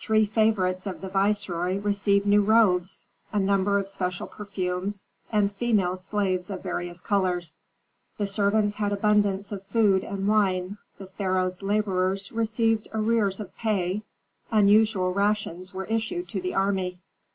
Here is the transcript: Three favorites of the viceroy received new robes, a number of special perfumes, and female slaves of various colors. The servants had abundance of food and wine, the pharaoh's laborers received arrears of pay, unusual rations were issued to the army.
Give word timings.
Three 0.00 0.24
favorites 0.24 0.86
of 0.86 1.02
the 1.02 1.10
viceroy 1.10 1.76
received 1.78 2.24
new 2.24 2.40
robes, 2.40 3.04
a 3.34 3.38
number 3.38 3.78
of 3.78 3.86
special 3.86 4.26
perfumes, 4.26 5.04
and 5.30 5.54
female 5.56 5.98
slaves 5.98 6.48
of 6.48 6.62
various 6.62 7.02
colors. 7.02 7.58
The 8.16 8.26
servants 8.26 8.76
had 8.76 8.94
abundance 8.94 9.52
of 9.52 9.62
food 9.66 10.02
and 10.02 10.26
wine, 10.26 10.78
the 10.96 11.08
pharaoh's 11.08 11.60
laborers 11.60 12.32
received 12.32 12.88
arrears 12.94 13.40
of 13.40 13.54
pay, 13.58 14.00
unusual 14.50 15.12
rations 15.12 15.74
were 15.74 15.84
issued 15.84 16.30
to 16.30 16.40
the 16.40 16.54
army. 16.54 16.98